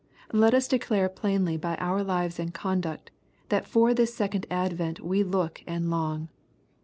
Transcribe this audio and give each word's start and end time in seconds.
Let 0.33 0.55
us 0.55 0.67
declare 0.67 1.09
plainly 1.09 1.57
by 1.57 1.75
our 1.75 2.01
lives 2.03 2.39
and 2.39 2.51
conduct, 2.51 3.11
that 3.49 3.67
for 3.67 3.93
this 3.93 4.15
second 4.15 4.47
advent 4.49 5.01
we 5.01 5.21
look 5.21 5.61
and 5.67 5.91
long. 5.91 6.29